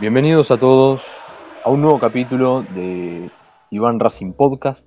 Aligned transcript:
Bienvenidos 0.00 0.52
a 0.52 0.58
todos 0.58 1.04
a 1.64 1.70
un 1.70 1.80
nuevo 1.80 1.98
capítulo 1.98 2.62
de 2.62 3.32
Iván 3.70 3.98
Racing 3.98 4.32
Podcast, 4.32 4.86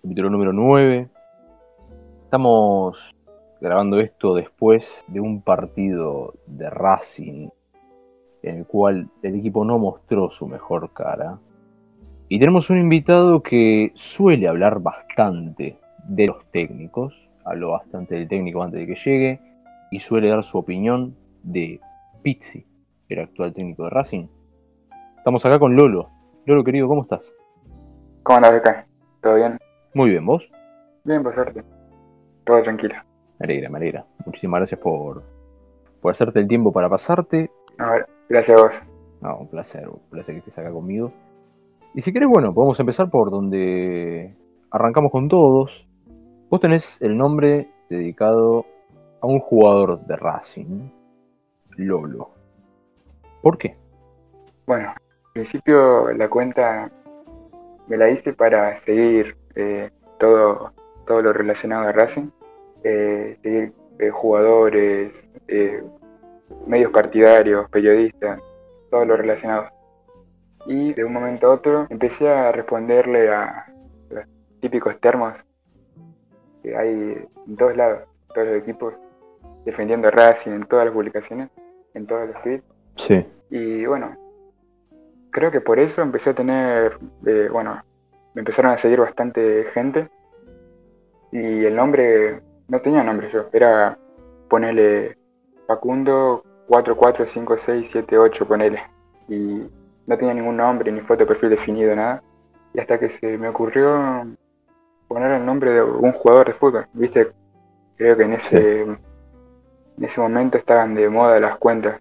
capítulo 0.00 0.30
número 0.30 0.52
9. 0.52 1.08
Estamos 2.22 3.12
grabando 3.60 3.98
esto 3.98 4.36
después 4.36 5.02
de 5.08 5.18
un 5.18 5.42
partido 5.42 6.34
de 6.46 6.70
Racing 6.70 7.48
en 8.44 8.58
el 8.58 8.66
cual 8.66 9.10
el 9.24 9.34
equipo 9.34 9.64
no 9.64 9.80
mostró 9.80 10.30
su 10.30 10.46
mejor 10.46 10.92
cara. 10.92 11.40
Y 12.28 12.38
tenemos 12.38 12.70
un 12.70 12.78
invitado 12.78 13.42
que 13.42 13.90
suele 13.94 14.46
hablar 14.46 14.78
bastante 14.78 15.76
de 16.04 16.28
los 16.28 16.44
técnicos, 16.52 17.16
habló 17.44 17.72
bastante 17.72 18.14
del 18.14 18.28
técnico 18.28 18.62
antes 18.62 18.78
de 18.78 18.86
que 18.86 18.94
llegue, 18.94 19.40
y 19.90 19.98
suele 19.98 20.28
dar 20.28 20.44
su 20.44 20.56
opinión 20.56 21.16
de 21.42 21.80
Pizzi, 22.22 22.64
el 23.08 23.20
actual 23.20 23.54
técnico 23.54 23.84
de 23.84 23.90
Racing. 23.90 24.26
Estamos 25.16 25.44
acá 25.44 25.58
con 25.58 25.76
Lolo. 25.76 26.10
Lolo, 26.46 26.64
querido, 26.64 26.88
¿cómo 26.88 27.02
estás? 27.02 27.32
¿Cómo 28.22 28.36
andas 28.36 28.54
acá? 28.54 28.86
¿Todo 29.22 29.36
bien? 29.36 29.58
Muy 29.94 30.10
bien, 30.10 30.24
¿vos? 30.24 30.48
Bien, 31.04 31.22
por 31.22 31.34
suerte. 31.34 31.64
Todo 32.44 32.62
tranquilo. 32.62 32.94
Me 33.38 33.44
alegra, 33.44 33.70
me 33.70 33.78
alegra. 33.78 34.06
Muchísimas 34.26 34.60
gracias 34.60 34.80
por, 34.80 35.22
por 36.00 36.12
hacerte 36.12 36.40
el 36.40 36.48
tiempo 36.48 36.72
para 36.72 36.88
pasarte. 36.88 37.50
A 37.78 37.90
ver, 37.92 38.06
gracias 38.28 38.58
a 38.58 38.62
vos. 38.62 38.82
No, 39.20 39.38
un 39.38 39.48
placer, 39.48 39.88
un 39.88 40.00
placer 40.10 40.34
que 40.34 40.38
estés 40.40 40.58
acá 40.58 40.70
conmigo. 40.70 41.12
Y 41.94 42.00
si 42.00 42.12
querés, 42.12 42.28
bueno, 42.28 42.52
podemos 42.54 42.78
empezar 42.78 43.10
por 43.10 43.30
donde 43.30 44.34
arrancamos 44.70 45.10
con 45.10 45.28
todos. 45.28 45.88
Vos 46.50 46.60
tenés 46.60 47.00
el 47.02 47.16
nombre 47.16 47.70
dedicado 47.88 48.64
a 49.20 49.26
un 49.26 49.40
jugador 49.40 50.00
de 50.06 50.16
Racing, 50.16 50.90
Lolo. 51.76 52.37
¿Por 53.42 53.58
qué? 53.58 53.76
Bueno, 54.66 54.90
al 54.90 55.32
principio 55.32 56.12
la 56.12 56.28
cuenta 56.28 56.90
me 57.86 57.96
la 57.96 58.10
hice 58.10 58.32
para 58.32 58.76
seguir 58.76 59.36
eh, 59.54 59.90
todo, 60.18 60.72
todo 61.06 61.22
lo 61.22 61.32
relacionado 61.32 61.88
a 61.88 61.92
Racing, 61.92 62.28
eh, 62.84 63.38
seguir 63.42 63.72
eh, 63.98 64.10
jugadores, 64.10 65.28
medios 66.66 66.92
partidarios, 66.92 67.68
periodistas, 67.70 68.42
todo 68.90 69.04
lo 69.04 69.16
relacionado. 69.16 69.68
Y 70.66 70.92
de 70.92 71.04
un 71.04 71.12
momento 71.12 71.46
a 71.46 71.54
otro 71.54 71.86
empecé 71.88 72.28
a 72.28 72.52
responderle 72.52 73.32
a 73.32 73.72
los 74.10 74.24
típicos 74.60 75.00
termos 75.00 75.44
que 76.62 76.76
hay 76.76 77.26
en 77.46 77.56
todos 77.56 77.76
lados, 77.76 78.02
todos 78.34 78.48
los 78.48 78.56
equipos, 78.56 78.94
defendiendo 79.64 80.10
Racing 80.10 80.50
en 80.50 80.66
todas 80.66 80.86
las 80.86 80.94
publicaciones, 80.94 81.48
en 81.94 82.06
todos 82.06 82.28
los 82.28 82.42
tweets. 82.42 82.77
Sí. 82.98 83.24
Y 83.50 83.86
bueno, 83.86 84.16
creo 85.30 85.50
que 85.50 85.60
por 85.60 85.78
eso 85.78 86.02
empecé 86.02 86.30
a 86.30 86.34
tener, 86.34 86.98
eh, 87.26 87.48
bueno, 87.50 87.82
me 88.34 88.40
empezaron 88.40 88.72
a 88.72 88.78
seguir 88.78 89.00
bastante 89.00 89.64
gente. 89.72 90.08
Y 91.32 91.64
el 91.64 91.76
nombre, 91.76 92.42
no 92.68 92.80
tenía 92.80 93.02
nombre 93.02 93.30
yo, 93.32 93.48
era 93.52 93.96
ponerle 94.48 95.16
Facundo 95.66 96.44
445678, 96.66 98.46
ponele. 98.46 98.82
Y 99.28 99.70
no 100.06 100.18
tenía 100.18 100.34
ningún 100.34 100.56
nombre, 100.56 100.90
ni 100.90 101.00
foto 101.00 101.20
de 101.20 101.26
perfil 101.26 101.50
definido, 101.50 101.94
nada. 101.94 102.22
Y 102.74 102.80
hasta 102.80 102.98
que 102.98 103.10
se 103.10 103.38
me 103.38 103.48
ocurrió 103.48 104.26
poner 105.08 105.32
el 105.32 105.46
nombre 105.46 105.72
de 105.72 105.82
un 105.82 106.12
jugador 106.12 106.48
de 106.48 106.52
fútbol, 106.52 106.86
viste, 106.92 107.32
creo 107.96 108.16
que 108.16 108.24
en 108.24 108.32
ese, 108.34 108.82
en 108.82 108.98
ese 110.00 110.20
momento 110.20 110.58
estaban 110.58 110.94
de 110.94 111.08
moda 111.08 111.40
las 111.40 111.56
cuentas, 111.56 112.00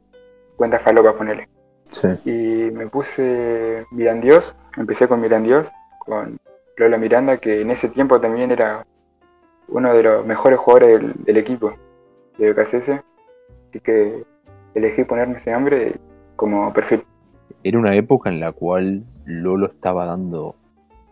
cuentas 0.57 0.81
falopas, 0.81 1.13
ponele. 1.13 1.47
Sí. 1.91 2.07
Y 2.25 2.71
me 2.71 2.87
puse 2.87 3.85
Mirandios, 3.91 4.53
empecé 4.75 5.07
con 5.07 5.21
Mirandios, 5.21 5.71
con 5.99 6.37
Lola 6.75 6.97
Miranda, 6.97 7.37
que 7.37 7.61
en 7.61 7.71
ese 7.71 7.87
tiempo 7.89 8.19
también 8.19 8.51
era 8.51 8.85
uno 9.69 9.93
de 9.93 10.03
los 10.03 10.25
mejores 10.25 10.59
jugadores 10.59 10.99
del, 11.01 11.13
del 11.23 11.37
equipo 11.37 11.73
de 12.37 12.51
BKCS. 12.51 12.89
Así 13.69 13.79
que 13.81 14.25
elegí 14.73 15.03
ponerme 15.05 15.37
ese 15.37 15.51
nombre 15.51 15.95
como 16.35 16.73
perfil. 16.73 17.05
Era 17.63 17.79
una 17.79 17.95
época 17.95 18.29
en 18.29 18.39
la 18.39 18.51
cual 18.51 19.03
Lolo 19.25 19.67
estaba 19.67 20.05
dando 20.05 20.55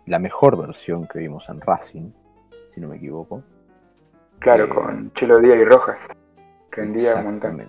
la 0.05 0.19
mejor 0.19 0.57
versión 0.57 1.07
que 1.07 1.19
vimos 1.19 1.49
en 1.49 1.61
Racing, 1.61 2.11
si 2.73 2.81
no 2.81 2.89
me 2.89 2.97
equivoco. 2.97 3.41
Claro, 4.39 4.65
Eh, 4.65 4.69
con 4.69 5.11
Chelo 5.13 5.39
Díaz 5.39 5.57
y 5.57 5.65
Rojas, 5.65 5.97
que 6.71 6.81
vendía 6.81 7.15
un 7.15 7.23
montón. 7.23 7.63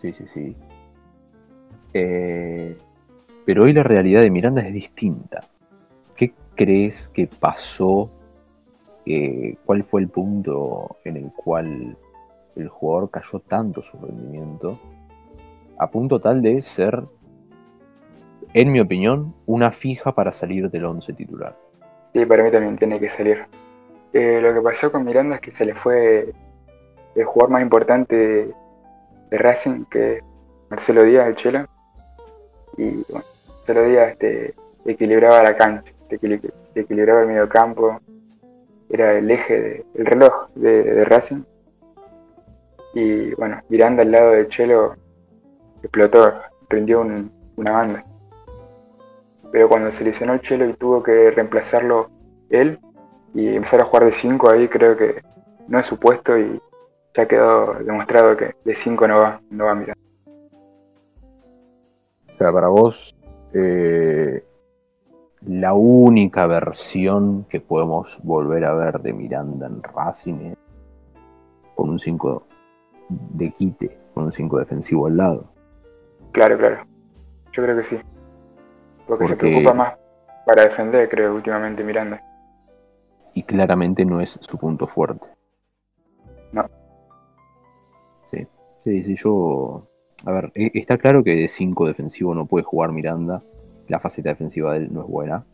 Sí, 0.00 0.12
sí, 0.12 0.24
sí. 0.32 0.56
Eh, 1.94 2.76
pero 3.44 3.64
hoy 3.64 3.72
la 3.72 3.82
realidad 3.82 4.20
de 4.22 4.30
Miranda 4.30 4.62
es 4.62 4.72
distinta. 4.72 5.40
¿Qué 6.14 6.32
crees 6.54 7.08
que 7.08 7.26
pasó? 7.26 8.10
Eh, 9.04 9.56
¿Cuál 9.64 9.82
fue 9.82 10.00
el 10.02 10.08
punto 10.08 10.96
en 11.04 11.16
el 11.16 11.32
cual 11.32 11.96
el 12.54 12.68
jugador 12.68 13.10
cayó 13.10 13.40
tanto 13.40 13.82
su 13.82 13.98
rendimiento? 13.98 14.78
A 15.78 15.90
punto 15.90 16.20
tal 16.20 16.42
de 16.42 16.62
ser, 16.62 17.02
en 18.54 18.70
mi 18.70 18.80
opinión, 18.80 19.34
una 19.46 19.72
fija 19.72 20.12
para 20.12 20.30
salir 20.30 20.70
del 20.70 20.84
once 20.84 21.12
titular. 21.12 21.56
Sí, 22.12 22.24
para 22.26 22.44
mí 22.44 22.50
también 22.50 22.76
tiene 22.76 23.00
que 23.00 23.08
salir. 23.08 23.46
Eh, 24.12 24.40
lo 24.42 24.52
que 24.52 24.60
pasó 24.60 24.92
con 24.92 25.04
Miranda 25.04 25.36
es 25.36 25.40
que 25.40 25.52
se 25.52 25.64
le 25.64 25.74
fue 25.74 26.32
el 27.14 27.24
jugador 27.24 27.50
más 27.50 27.62
importante 27.62 28.52
de, 29.30 29.38
Racing, 29.38 29.86
que 29.86 30.14
es 30.14 30.22
Marcelo 30.68 31.04
Díaz, 31.04 31.26
el 31.26 31.36
Chelo. 31.36 31.66
Y 32.76 33.04
bueno, 33.08 33.24
Marcelo 33.48 33.84
Díaz 33.84 34.16
te, 34.18 34.54
te 34.84 34.92
equilibraba 34.92 35.42
la 35.42 35.56
cancha, 35.56 35.92
equilibraba 36.74 37.20
el 37.22 37.26
mediocampo, 37.28 38.00
era 38.90 39.12
el 39.14 39.30
eje, 39.30 39.60
de- 39.60 39.86
el 39.94 40.06
reloj 40.06 40.48
de, 40.54 40.82
de 40.82 41.04
Racing. 41.04 41.42
Y 42.94 43.34
bueno, 43.34 43.60
Miranda 43.68 44.02
al 44.02 44.10
lado 44.10 44.30
de 44.32 44.48
Chelo 44.48 44.96
explotó, 45.82 46.34
prendió 46.68 47.00
un- 47.00 47.30
una 47.56 47.72
banda. 47.72 48.04
Pero 49.50 49.68
cuando 49.68 49.92
se 49.92 50.04
lesionó 50.04 50.34
el 50.34 50.40
Chelo 50.40 50.66
y 50.66 50.74
tuvo 50.74 51.02
que 51.02 51.30
reemplazarlo 51.30 52.10
él 52.50 52.78
y 53.34 53.54
empezar 53.54 53.80
a 53.80 53.84
jugar 53.84 54.04
de 54.04 54.12
5 54.12 54.50
ahí, 54.50 54.68
creo 54.68 54.96
que 54.96 55.22
no 55.68 55.78
es 55.78 55.86
su 55.86 55.98
puesto 55.98 56.38
y 56.38 56.60
ya 57.14 57.26
quedó 57.26 57.74
demostrado 57.74 58.36
que 58.36 58.54
de 58.64 58.74
5 58.74 59.06
no 59.08 59.20
va, 59.20 59.40
no 59.50 59.66
va 59.66 59.72
a 59.72 59.74
mirar. 59.74 59.96
O 62.34 62.38
sea, 62.38 62.52
para 62.52 62.68
vos, 62.68 63.14
eh, 63.52 64.44
la 65.46 65.74
única 65.74 66.46
versión 66.46 67.44
que 67.48 67.60
podemos 67.60 68.18
volver 68.22 68.64
a 68.64 68.74
ver 68.74 69.00
de 69.00 69.12
Miranda 69.12 69.66
en 69.66 69.82
Racing 69.82 70.34
es 70.52 70.58
con 71.74 71.90
un 71.90 71.98
5 71.98 72.46
de 73.08 73.50
quite, 73.52 73.98
con 74.14 74.24
un 74.24 74.32
5 74.32 74.58
defensivo 74.58 75.06
al 75.06 75.16
lado. 75.16 75.44
Claro, 76.32 76.56
claro. 76.58 76.84
Yo 77.52 77.62
creo 77.62 77.76
que 77.76 77.84
sí. 77.84 77.98
Porque, 79.06 79.26
se 79.28 79.34
Porque- 79.34 79.50
preocupa 79.50 79.74
más 79.74 79.94
para 80.46 80.62
defender, 80.62 81.08
creo, 81.08 81.34
últimamente 81.34 81.84
Miranda. 81.84 82.20
Y 83.34 83.42
claramente 83.42 84.04
no 84.04 84.20
es 84.20 84.38
su 84.40 84.58
punto 84.58 84.86
fuerte. 84.86 85.28
No. 86.52 86.64
Sí, 88.30 88.46
sí, 88.84 89.02
sí, 89.02 89.16
yo... 89.16 89.86
A 90.24 90.30
ver, 90.30 90.52
e- 90.54 90.70
está 90.74 90.98
claro 90.98 91.24
que 91.24 91.34
de 91.34 91.48
5 91.48 91.86
defensivo 91.86 92.34
no 92.34 92.46
puede 92.46 92.64
jugar 92.64 92.92
Miranda. 92.92 93.42
La 93.88 93.98
faceta 93.98 94.30
defensiva 94.30 94.72
de 94.72 94.78
él 94.78 94.88
no 94.92 95.02
es 95.02 95.08
buena. 95.08 95.44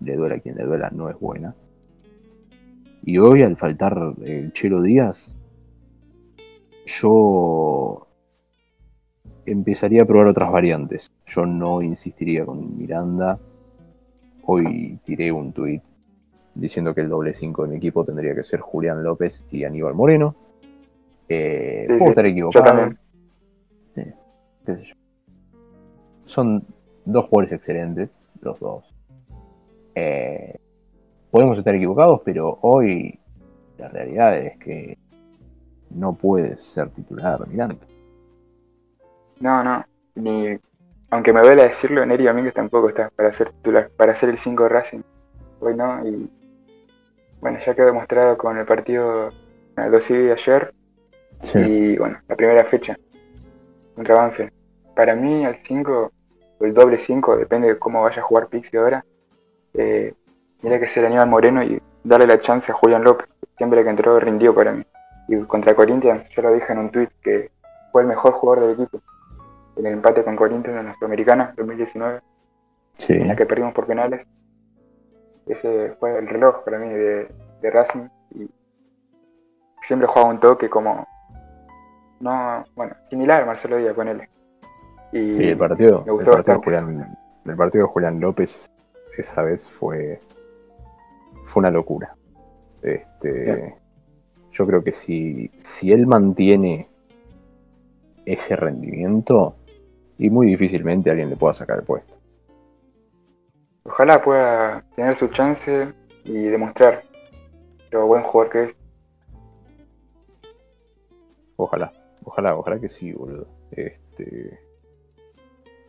Le 0.00 0.16
duela 0.16 0.36
a 0.36 0.38
quien 0.38 0.56
le 0.56 0.64
duela, 0.64 0.90
no 0.90 1.08
es 1.08 1.18
buena. 1.18 1.54
Y 3.04 3.18
hoy, 3.18 3.42
al 3.42 3.56
faltar 3.56 4.14
el 4.24 4.52
Chelo 4.52 4.80
Díaz, 4.82 5.34
yo 6.86 8.06
empezaría 9.44 10.02
a 10.02 10.06
probar 10.06 10.28
otras 10.28 10.50
variantes. 10.50 11.06
Yo 11.26 11.46
no 11.46 11.82
insistiría 11.82 12.44
con 12.44 12.76
Miranda. 12.76 13.38
Hoy 14.44 14.98
tiré 15.04 15.30
un 15.32 15.52
tuit 15.52 15.82
diciendo 16.54 16.94
que 16.94 17.00
el 17.00 17.08
doble 17.08 17.32
5 17.32 17.62
de 17.62 17.68
mi 17.68 17.76
equipo 17.76 18.04
tendría 18.04 18.34
que 18.34 18.42
ser 18.42 18.60
Julián 18.60 19.02
López 19.02 19.44
y 19.50 19.64
Aníbal 19.64 19.94
Moreno. 19.94 20.34
Eh, 21.28 21.86
Sí, 21.86 21.88
puedo 21.88 22.04
sí, 22.04 22.08
estar 22.10 22.26
equivocado. 22.26 22.64
Yo 22.64 22.70
también. 22.70 23.01
Sí, 24.62 24.72
qué 24.72 24.76
sé 24.76 24.84
yo. 24.84 24.94
Son 26.24 26.64
dos 27.04 27.26
jugadores 27.26 27.52
excelentes, 27.52 28.16
los 28.40 28.58
dos. 28.60 28.84
Eh, 29.94 30.58
podemos 31.30 31.58
estar 31.58 31.74
equivocados, 31.74 32.20
pero 32.24 32.58
hoy 32.62 33.18
la 33.78 33.88
realidad 33.88 34.36
es 34.38 34.58
que 34.58 34.98
no 35.90 36.14
puede 36.14 36.56
ser 36.58 36.90
titular 36.90 37.46
Miranda. 37.48 37.86
No, 39.40 39.62
no. 39.62 39.84
Ni, 40.14 40.58
aunque 41.10 41.32
me 41.32 41.40
duele 41.40 41.64
decirlo, 41.64 42.06
Neri 42.06 42.24
Domínguez 42.24 42.54
tampoco 42.54 42.88
está 42.88 43.10
para 43.10 43.32
ser 43.32 43.50
titular, 43.50 43.90
para 43.90 44.14
ser 44.14 44.28
el 44.28 44.38
5 44.38 44.62
de 44.62 44.68
Racing. 44.68 45.00
Hoy 45.60 45.76
no, 45.76 46.06
y 46.06 46.30
bueno, 47.40 47.58
ya 47.64 47.74
quedó 47.74 47.86
demostrado 47.86 48.38
con 48.38 48.56
el 48.56 48.64
partido 48.64 49.30
el 49.76 49.90
2 49.90 50.08
de 50.08 50.32
ayer 50.32 50.74
y 51.54 51.96
bueno, 51.96 52.18
la 52.28 52.36
primera 52.36 52.64
fecha 52.64 52.96
contra 54.02 54.16
Banfield. 54.16 54.52
para 54.96 55.14
mí 55.14 55.44
al 55.44 55.56
5, 55.56 56.12
o 56.58 56.64
el 56.64 56.74
doble 56.74 56.98
5, 56.98 57.36
depende 57.36 57.68
de 57.68 57.78
cómo 57.78 58.02
vaya 58.02 58.20
a 58.20 58.24
jugar 58.24 58.48
Pixie 58.48 58.78
ahora, 58.78 59.04
eh, 59.74 60.12
tiene 60.60 60.80
que 60.80 60.88
ser 60.88 61.06
Aníbal 61.06 61.28
Moreno 61.28 61.62
y 61.62 61.80
darle 62.04 62.26
la 62.26 62.40
chance 62.40 62.70
a 62.70 62.74
Julián 62.74 63.04
López. 63.04 63.28
Siempre 63.56 63.84
que 63.84 63.90
entró 63.90 64.18
rindió 64.18 64.54
para 64.54 64.72
mí. 64.72 64.84
Y 65.28 65.40
contra 65.44 65.74
Corinthians, 65.74 66.28
yo 66.30 66.42
lo 66.42 66.52
dije 66.52 66.72
en 66.72 66.78
un 66.78 66.90
tweet 66.90 67.08
que 67.22 67.50
fue 67.92 68.02
el 68.02 68.08
mejor 68.08 68.32
jugador 68.32 68.66
del 68.66 68.74
equipo. 68.74 69.00
En 69.76 69.86
el 69.86 69.94
empate 69.94 70.24
con 70.24 70.36
Corinthians 70.36 70.78
en 70.80 70.86
la 70.86 70.94
Sudamericana 70.94 71.54
2019, 71.56 72.20
en 73.08 73.28
la 73.28 73.36
que 73.36 73.46
perdimos 73.46 73.72
por 73.72 73.86
penales. 73.86 74.26
Ese 75.46 75.96
fue 75.98 76.18
el 76.18 76.28
reloj 76.28 76.64
para 76.64 76.78
mí 76.78 76.88
de, 76.88 77.28
Racing. 77.62 78.08
Y 78.34 78.50
siempre 79.82 80.08
jugaba 80.08 80.30
un 80.30 80.38
toque 80.38 80.68
como. 80.68 81.06
No, 82.22 82.64
bueno, 82.76 82.94
similar 83.10 83.42
a 83.42 83.46
Marcelo 83.46 83.78
Díaz, 83.78 83.94
con 83.94 84.06
él. 84.06 84.22
Y 85.10 85.48
el 85.48 85.58
partido, 85.58 86.04
el 86.06 86.24
partido, 86.24 86.54
de 86.54 86.64
Julián, 86.64 87.18
el 87.44 87.56
partido 87.56 87.84
de 87.84 87.92
Julián 87.92 88.20
López 88.20 88.70
esa 89.18 89.42
vez 89.42 89.68
fue, 89.68 90.20
fue 91.46 91.60
una 91.60 91.72
locura. 91.72 92.14
Este, 92.80 93.74
yo 94.52 94.66
creo 94.68 94.84
que 94.84 94.92
si, 94.92 95.50
si 95.56 95.90
él 95.92 96.06
mantiene 96.06 96.88
ese 98.24 98.54
rendimiento, 98.54 99.56
y 100.16 100.30
muy 100.30 100.46
difícilmente 100.46 101.10
alguien 101.10 101.28
le 101.28 101.36
pueda 101.36 101.54
sacar 101.54 101.80
el 101.80 101.84
puesto. 101.84 102.14
Ojalá 103.82 104.22
pueda 104.22 104.84
tener 104.94 105.16
su 105.16 105.26
chance 105.26 105.92
y 106.22 106.44
demostrar 106.44 107.02
lo 107.90 108.06
buen 108.06 108.22
jugador 108.22 108.52
que 108.52 108.62
es. 108.62 108.76
Ojalá, 111.56 111.92
ojalá, 112.24 112.56
ojalá 112.56 112.78
que 112.80 112.88
sí, 112.88 113.12
boludo. 113.12 113.46
Este... 113.70 114.58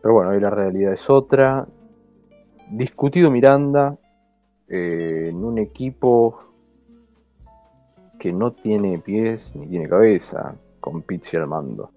Pero 0.02 0.14
bueno, 0.14 0.30
hoy 0.30 0.40
la 0.40 0.50
realidad 0.50 0.92
es 0.92 1.08
otra. 1.08 1.66
Discutido 2.70 3.30
Miranda 3.30 3.96
eh, 4.68 5.28
en 5.30 5.44
un 5.44 5.58
equipo 5.58 6.38
que 8.18 8.32
no 8.32 8.52
tiene 8.52 8.98
pies 8.98 9.54
ni 9.54 9.66
tiene 9.66 9.88
cabeza, 9.88 10.54
con 10.80 11.02
Pizzi 11.02 11.36
al 11.36 11.46
mando. 11.46 11.90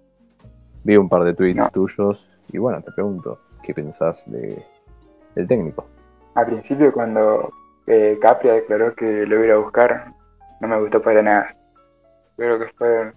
Vi 0.83 0.95
un 0.95 1.09
par 1.09 1.23
de 1.23 1.33
tweets 1.33 1.71
tuyos 1.71 2.29
y 2.49 2.57
bueno, 2.57 2.81
te 2.81 2.91
pregunto, 2.91 3.39
¿qué 3.61 3.73
pensás 3.73 4.23
de, 4.29 4.63
del 5.35 5.47
técnico? 5.47 5.85
Al 6.35 6.45
principio 6.45 6.93
cuando 6.93 7.51
eh, 7.87 8.17
Capria 8.21 8.53
declaró 8.53 8.93
que 8.95 9.25
lo 9.25 9.43
iba 9.43 9.55
a 9.55 9.59
buscar, 9.59 10.13
no 10.61 10.67
me 10.67 10.79
gustó 10.79 11.01
para 11.01 11.21
nada. 11.21 11.55
Creo 12.35 12.59
que 12.59 12.67
fue 12.77 13.11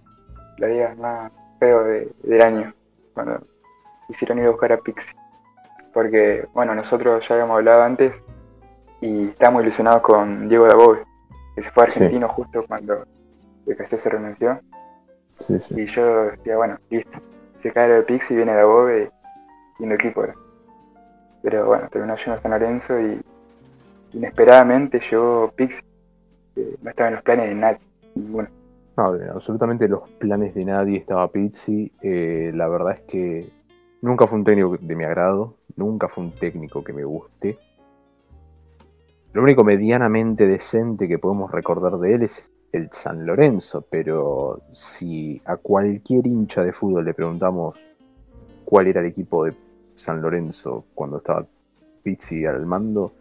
la 0.60 0.66
día 0.68 0.94
más 0.98 1.32
feo 1.58 1.82
del 1.84 2.42
año, 2.42 2.72
cuando 3.14 3.40
quisieron 4.06 4.38
ir 4.38 4.46
a 4.46 4.50
buscar 4.50 4.72
a 4.72 4.78
Pixie. 4.78 5.14
Porque, 5.92 6.46
bueno, 6.54 6.74
nosotros 6.74 7.26
ya 7.26 7.34
habíamos 7.34 7.56
hablado 7.56 7.82
antes 7.82 8.14
y 9.00 9.28
estábamos 9.28 9.62
ilusionados 9.62 10.02
con 10.02 10.48
Diego 10.48 10.66
Dabove, 10.66 11.04
que 11.56 11.62
se 11.62 11.70
fue 11.70 11.82
a 11.82 11.86
argentino 11.86 12.28
justo 12.28 12.64
cuando 12.68 13.04
el 13.66 13.76
se 13.86 14.08
renunció. 14.08 14.60
Y 15.70 15.86
yo 15.86 16.24
decía, 16.30 16.56
bueno, 16.56 16.78
listo, 16.90 17.18
se 17.62 17.72
cae 17.72 17.88
lo 17.88 17.94
de 17.94 18.02
Pixie, 18.02 18.36
viene 18.36 18.54
Dabove 18.54 19.10
y 19.78 19.92
equipo 19.92 20.24
Pero 21.42 21.66
bueno, 21.66 21.88
terminó 21.88 22.14
yendo 22.16 22.34
a 22.34 22.38
San 22.38 22.50
Lorenzo 22.50 23.00
y 23.00 23.20
inesperadamente 24.12 25.00
llegó 25.00 25.50
Pixie, 25.56 25.84
que 26.54 26.76
no 26.82 26.90
estaba 26.90 27.08
en 27.08 27.14
los 27.14 27.24
planes 27.24 27.48
de 27.48 27.54
nadie, 27.54 27.80
ninguno. 28.14 28.59
Absolutamente 29.00 29.88
los 29.88 30.08
planes 30.10 30.54
de 30.54 30.64
nadie 30.64 30.98
estaba 30.98 31.28
Pizzi. 31.28 31.90
Eh, 32.02 32.52
la 32.54 32.68
verdad 32.68 32.92
es 32.92 33.00
que 33.02 33.50
nunca 34.02 34.26
fue 34.26 34.38
un 34.38 34.44
técnico 34.44 34.76
de 34.78 34.96
mi 34.96 35.04
agrado, 35.04 35.54
nunca 35.76 36.08
fue 36.08 36.24
un 36.24 36.32
técnico 36.32 36.84
que 36.84 36.92
me 36.92 37.04
guste. 37.04 37.58
Lo 39.32 39.42
único 39.42 39.64
medianamente 39.64 40.46
decente 40.46 41.08
que 41.08 41.18
podemos 41.18 41.50
recordar 41.50 41.98
de 41.98 42.14
él 42.14 42.22
es 42.24 42.52
el 42.72 42.88
San 42.92 43.24
Lorenzo, 43.24 43.84
pero 43.88 44.60
si 44.72 45.40
a 45.44 45.56
cualquier 45.56 46.26
hincha 46.26 46.62
de 46.62 46.72
fútbol 46.72 47.04
le 47.04 47.14
preguntamos 47.14 47.78
cuál 48.64 48.88
era 48.88 49.00
el 49.00 49.06
equipo 49.06 49.44
de 49.44 49.54
San 49.94 50.20
Lorenzo 50.20 50.84
cuando 50.94 51.18
estaba 51.18 51.46
Pizzi 52.02 52.44
al 52.44 52.66
mando, 52.66 53.12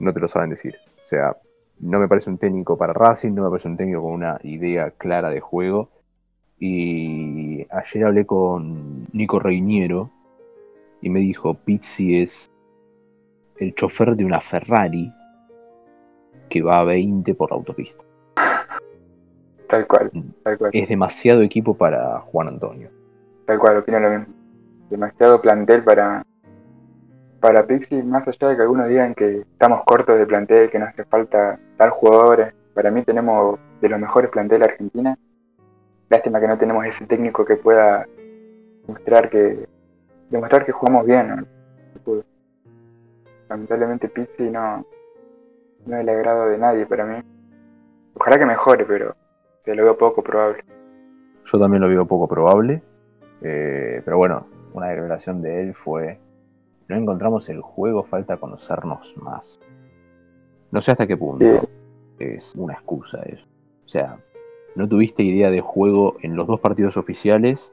no 0.00 0.12
te 0.12 0.20
lo 0.20 0.28
saben 0.28 0.50
decir. 0.50 0.76
O 1.02 1.06
sea, 1.06 1.36
no 1.80 1.98
me 1.98 2.08
parece 2.08 2.30
un 2.30 2.38
técnico 2.38 2.76
para 2.76 2.92
Racing, 2.92 3.32
no 3.32 3.44
me 3.44 3.50
parece 3.50 3.68
un 3.68 3.76
técnico 3.76 4.02
con 4.02 4.12
una 4.12 4.38
idea 4.42 4.90
clara 4.90 5.30
de 5.30 5.40
juego. 5.40 5.90
Y 6.58 7.66
ayer 7.70 8.04
hablé 8.04 8.26
con 8.26 9.06
Nico 9.12 9.38
Reiniero 9.38 10.10
y 11.00 11.08
me 11.08 11.20
dijo, 11.20 11.54
Pizzi 11.54 12.20
es 12.20 12.50
el 13.56 13.74
chofer 13.74 14.14
de 14.14 14.24
una 14.24 14.40
Ferrari 14.40 15.12
que 16.50 16.62
va 16.62 16.80
a 16.80 16.84
20 16.84 17.34
por 17.34 17.50
la 17.50 17.56
autopista. 17.56 18.02
Tal 19.68 19.86
cual, 19.86 20.10
mm. 20.12 20.30
tal 20.42 20.58
cual. 20.58 20.70
Es 20.74 20.88
demasiado 20.88 21.42
equipo 21.42 21.74
para 21.74 22.20
Juan 22.20 22.48
Antonio. 22.48 22.90
Tal 23.46 23.58
cual, 23.58 23.78
opino 23.78 24.00
lo 24.00 24.10
mismo. 24.10 24.34
Demasiado 24.90 25.40
plantel 25.40 25.84
para, 25.84 26.24
para 27.40 27.66
Pixie, 27.66 28.02
más 28.02 28.28
allá 28.28 28.48
de 28.48 28.56
que 28.56 28.62
algunos 28.62 28.88
digan 28.88 29.14
que 29.14 29.40
estamos 29.40 29.82
cortos 29.84 30.18
de 30.18 30.26
plantel, 30.26 30.70
que 30.70 30.78
nos 30.78 30.90
hace 30.90 31.04
falta 31.04 31.58
tal 31.76 31.90
jugadores. 31.90 32.52
Para 32.74 32.90
mí 32.90 33.02
tenemos 33.02 33.58
de 33.80 33.88
los 33.88 33.98
mejores 33.98 34.30
planteles 34.30 34.66
de 34.66 34.72
Argentina. 34.72 35.18
Lástima 36.08 36.40
que 36.40 36.48
no 36.48 36.58
tenemos 36.58 36.84
ese 36.84 37.06
técnico 37.06 37.44
que 37.44 37.56
pueda 37.56 38.06
mostrar 38.86 39.30
que 39.30 39.66
demostrar 40.28 40.64
que 40.64 40.72
jugamos 40.72 41.06
bien. 41.06 41.46
Lamentablemente 43.48 44.08
Pizzi 44.08 44.50
no, 44.50 44.84
no 45.86 45.96
es 45.96 46.02
el 46.02 46.08
agrado 46.08 46.46
de 46.48 46.58
nadie 46.58 46.86
para 46.86 47.04
mí. 47.04 47.22
Ojalá 48.14 48.38
que 48.38 48.46
mejore, 48.46 48.84
pero 48.84 49.16
te 49.64 49.74
lo 49.74 49.84
veo 49.84 49.98
poco 49.98 50.22
probable. 50.22 50.64
Yo 51.44 51.58
también 51.58 51.82
lo 51.82 51.88
veo 51.88 52.06
poco 52.06 52.28
probable. 52.28 52.82
Eh, 53.42 54.02
pero 54.04 54.18
bueno, 54.18 54.46
una 54.74 54.94
revelación 54.94 55.42
de 55.42 55.62
él 55.62 55.74
fue, 55.74 56.20
no 56.90 56.96
encontramos 56.96 57.48
el 57.48 57.60
juego, 57.60 58.02
falta 58.02 58.36
conocernos 58.36 59.14
más. 59.16 59.60
No 60.72 60.82
sé 60.82 60.90
hasta 60.90 61.06
qué 61.06 61.16
punto 61.16 61.46
es 62.18 62.54
una 62.56 62.74
excusa 62.74 63.22
eso. 63.22 63.46
O 63.86 63.88
sea, 63.88 64.18
no 64.74 64.88
tuviste 64.88 65.22
idea 65.22 65.50
de 65.50 65.60
juego 65.60 66.16
en 66.22 66.34
los 66.34 66.48
dos 66.48 66.58
partidos 66.58 66.96
oficiales 66.96 67.72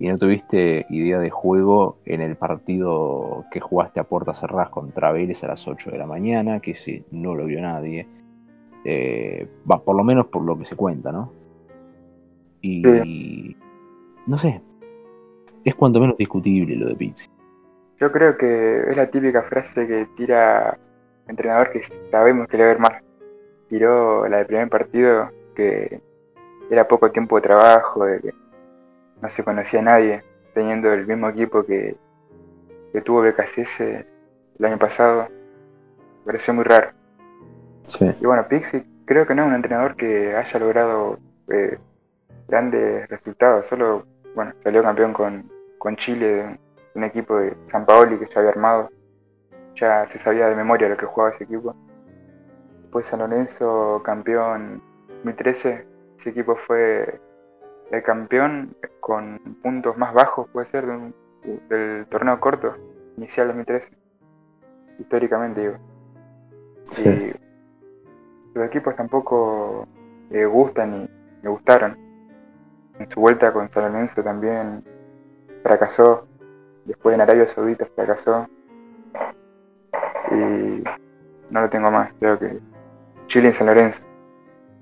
y 0.00 0.08
no 0.08 0.18
tuviste 0.18 0.84
idea 0.90 1.20
de 1.20 1.30
juego 1.30 1.98
en 2.04 2.20
el 2.20 2.36
partido 2.36 3.44
que 3.52 3.60
jugaste 3.60 4.00
a 4.00 4.04
puertas 4.04 4.40
cerradas 4.40 4.70
contra 4.70 5.12
Vélez 5.12 5.44
a 5.44 5.48
las 5.48 5.68
8 5.68 5.90
de 5.90 5.98
la 5.98 6.06
mañana, 6.06 6.58
que 6.58 6.74
si 6.74 7.04
no 7.12 7.34
lo 7.34 7.46
vio 7.46 7.60
nadie. 7.60 8.08
Eh, 8.84 9.46
va, 9.70 9.80
por 9.80 9.94
lo 9.94 10.02
menos 10.02 10.26
por 10.26 10.42
lo 10.42 10.58
que 10.58 10.64
se 10.64 10.74
cuenta, 10.74 11.12
¿no? 11.12 11.32
Y 12.62 13.56
no 14.26 14.38
sé, 14.38 14.60
es 15.64 15.74
cuanto 15.74 16.00
menos 16.00 16.16
discutible 16.16 16.74
lo 16.76 16.88
de 16.88 16.96
Pizzi. 16.96 17.28
Yo 18.00 18.10
creo 18.10 18.38
que 18.38 18.90
es 18.90 18.96
la 18.96 19.10
típica 19.10 19.42
frase 19.42 19.86
que 19.86 20.06
tira 20.16 20.78
el 21.26 21.30
entrenador 21.30 21.70
que 21.70 21.82
sabemos 22.10 22.48
que 22.48 22.56
le 22.56 22.64
va 22.64 22.70
a 22.70 22.72
ver 22.72 22.80
mal. 22.80 23.02
Tiró 23.68 24.26
la 24.26 24.38
del 24.38 24.46
primer 24.46 24.70
partido 24.70 25.30
que 25.54 26.00
era 26.70 26.88
poco 26.88 27.10
tiempo 27.10 27.36
de 27.36 27.42
trabajo, 27.42 28.06
de 28.06 28.20
que 28.20 28.34
no 29.20 29.28
se 29.28 29.44
conocía 29.44 29.80
a 29.80 29.82
nadie, 29.82 30.24
teniendo 30.54 30.90
el 30.92 31.06
mismo 31.06 31.28
equipo 31.28 31.62
que, 31.64 31.94
que 32.92 33.02
tuvo 33.02 33.22
BKCS 33.22 33.80
el 33.80 34.64
año 34.64 34.78
pasado. 34.78 35.28
Pareció 36.24 36.54
muy 36.54 36.64
raro. 36.64 36.92
Y 38.00 38.24
bueno, 38.24 38.46
Pixie 38.48 38.84
creo 39.04 39.26
que 39.26 39.34
no 39.34 39.42
es 39.42 39.48
un 39.48 39.54
entrenador 39.54 39.96
que 39.96 40.34
haya 40.34 40.58
logrado 40.58 41.18
eh, 41.48 41.76
grandes 42.48 43.08
resultados, 43.08 43.66
solo 43.66 44.06
bueno, 44.34 44.52
salió 44.62 44.82
campeón 44.82 45.12
con, 45.12 45.50
con 45.78 45.96
Chile, 45.96 46.58
un 46.94 47.04
equipo 47.04 47.38
de 47.38 47.56
San 47.66 47.86
Paoli 47.86 48.18
que 48.18 48.26
ya 48.26 48.40
había 48.40 48.50
armado. 48.50 48.90
Ya 49.76 50.06
se 50.06 50.18
sabía 50.18 50.48
de 50.48 50.56
memoria 50.56 50.88
lo 50.88 50.96
que 50.96 51.06
jugaba 51.06 51.30
ese 51.30 51.44
equipo. 51.44 51.74
Después 52.82 53.06
San 53.06 53.20
Lorenzo, 53.20 54.02
campeón 54.04 54.82
2013. 55.08 55.86
Ese 56.18 56.30
equipo 56.30 56.56
fue 56.66 57.20
el 57.90 58.02
campeón 58.02 58.74
con 59.00 59.38
puntos 59.62 59.96
más 59.96 60.12
bajos, 60.12 60.48
puede 60.50 60.66
ser, 60.66 60.86
del 61.68 62.06
torneo 62.06 62.38
corto, 62.40 62.76
inicial 63.16 63.48
2013. 63.48 63.90
Históricamente, 64.98 65.60
digo. 65.60 65.76
Y 66.98 67.32
los 68.54 68.66
equipos 68.66 68.96
tampoco 68.96 69.86
le 70.30 70.44
gustan 70.46 70.94
y 70.94 71.10
me 71.42 71.50
gustaron 71.50 71.96
en 72.98 73.10
su 73.10 73.20
vuelta 73.20 73.52
con 73.52 73.70
San 73.72 73.92
Lorenzo 73.92 74.22
también 74.22 74.84
fracasó. 75.62 76.26
Después 76.84 77.14
en 77.14 77.20
Arabia 77.20 77.46
Saudita 77.46 77.86
fracasó. 77.94 78.48
Y 80.30 80.82
no 81.50 81.60
lo 81.60 81.70
tengo 81.70 81.90
más. 81.90 82.12
Creo 82.18 82.38
que 82.38 82.58
Chile 83.26 83.48
en 83.48 83.54
San 83.54 83.66
Lorenzo. 83.66 84.00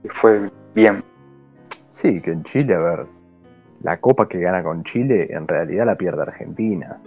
Y 0.05 0.09
fue 0.09 0.51
bien. 0.75 1.03
Sí, 1.91 2.21
que 2.21 2.33
en 2.33 2.45
Chile, 2.45 2.75
a 2.75 2.79
ver, 2.79 3.07
la 3.83 4.01
copa 4.01 4.29
que 4.29 4.41
gana 4.41 4.63
con 4.63 4.85
Chile 4.85 5.29
en 5.31 5.47
realidad 5.49 5.87
la 5.87 5.97
pierde 5.97 6.23
Argentina. 6.23 7.01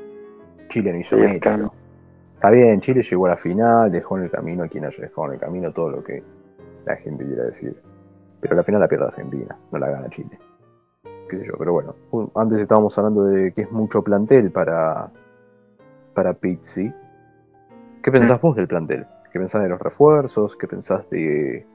Chile 0.69 0.91
no 0.91 1.00
hizo 1.00 1.17
Sí, 1.17 1.39
claro. 1.39 1.74
Está 2.36 2.50
bien, 2.50 2.81
Chile 2.81 3.03
llegó 3.03 3.27
a 3.27 3.29
la 3.29 3.38
final, 3.38 3.91
dejó 3.91 4.17
en 4.17 4.24
el 4.24 4.31
camino 4.31 4.63
a 4.63 4.67
quien 4.67 4.86
haya 4.86 4.98
dejado 4.98 5.27
en 5.27 5.33
el 5.33 5.39
camino 5.39 5.71
todo 5.71 5.91
lo 5.91 6.03
que 6.03 6.24
la 6.86 6.95
gente 6.95 7.24
quiera 7.25 7.43
decir. 7.43 7.75
Pero 8.39 8.55
la 8.55 8.63
final 8.63 8.81
la 8.81 8.88
pierde 8.88 9.05
Argentina, 9.05 9.55
no 9.71 9.77
la 9.79 9.89
gana 9.89 10.10
Chile. 10.10 10.39
Pero 11.38 11.73
bueno. 11.73 11.95
Antes 12.35 12.61
estábamos 12.61 12.97
hablando 12.97 13.23
de 13.23 13.51
que 13.53 13.61
es 13.61 13.71
mucho 13.71 14.01
plantel 14.01 14.51
para, 14.51 15.09
para 16.13 16.33
Pizzi. 16.33 16.93
¿Qué 18.03 18.11
pensás 18.11 18.41
vos 18.41 18.55
del 18.55 18.67
plantel? 18.67 19.05
¿Qué 19.31 19.39
pensás 19.39 19.61
de 19.61 19.69
los 19.69 19.79
refuerzos? 19.79 20.55
¿Qué 20.57 20.67
pensás 20.67 21.09
de, 21.09 21.65